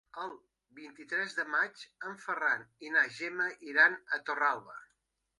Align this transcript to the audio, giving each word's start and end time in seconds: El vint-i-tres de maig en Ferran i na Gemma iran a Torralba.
El 0.21 0.29
vint-i-tres 0.77 1.35
de 1.39 1.43
maig 1.55 1.83
en 2.11 2.17
Ferran 2.23 2.63
i 2.87 2.93
na 2.95 3.03
Gemma 3.17 3.49
iran 3.73 3.99
a 4.17 4.19
Torralba. 4.31 4.79